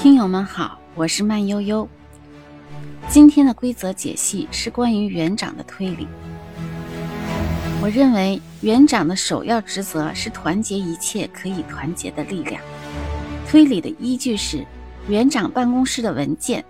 [0.00, 1.86] 听友们好，我是慢悠悠。
[3.08, 6.06] 今天的规则解析是关于园长的推理。
[7.82, 12.62] 我认为园长的首要职责是团结一切可以团结的力量。
[13.48, 14.64] 推理的依据是
[15.08, 16.64] 园长办公室的文件，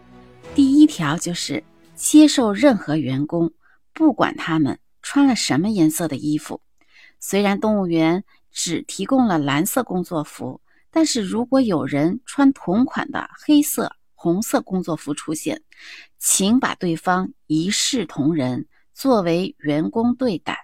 [0.55, 1.63] 第一条就是
[1.95, 3.53] 接受任何员工，
[3.93, 6.63] 不管他们穿了什么颜色的衣服。
[7.21, 10.63] 虽然动物园只提供了蓝色工作服，
[10.99, 15.63] 但是如果有人穿同款的黑色、红色工作服出现，
[16.19, 20.59] 请把对方一视同仁，作为员工对待。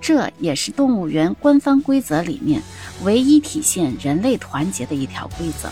[0.00, 2.62] 这也是动物园官方规则里面
[3.04, 5.68] 唯一体现人类团结的一条规则。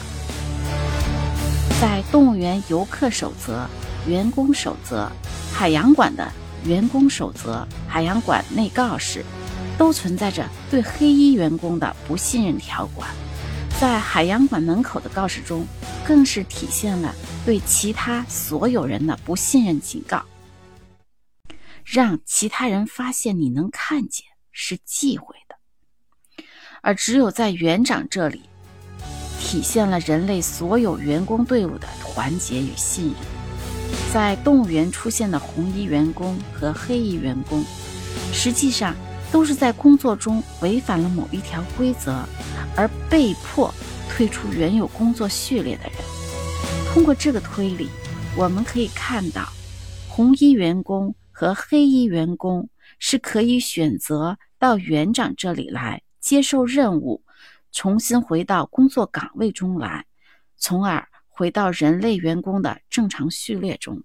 [1.81, 3.67] 在动物园游客守则、
[4.07, 5.11] 员工守则、
[5.55, 6.31] 海洋馆的
[6.67, 9.25] 员工守则、海洋馆内告示，
[9.79, 13.09] 都存在着对黑衣员工的不信任条款。
[13.81, 15.67] 在海洋馆门口的告示中，
[16.07, 17.15] 更是体现了
[17.47, 20.23] 对其他所有人的不信任警告。
[21.83, 26.45] 让其他人发现你能看见是忌讳的，
[26.83, 28.43] 而只有在园长这里，
[29.41, 33.15] 体现了人类所有员工队伍的团结与信任。
[34.13, 37.65] 在动物园出现的红衣员工和黑衣员工，
[38.31, 38.95] 实际上
[39.33, 42.25] 都是在工作中违反了某一条规则，
[42.77, 43.73] 而被迫
[44.09, 45.93] 退出原有工作序列的人。
[46.93, 47.89] 通过这个推理，
[48.37, 49.49] 我们可以看到，
[50.09, 51.15] 红衣员工。
[51.33, 57.23] 和黑衣员工是可以选择到园长这里来接受任务，
[57.73, 60.05] 重新回到工作岗位中来，
[60.59, 64.03] 从而回到人类员工的正常序列中。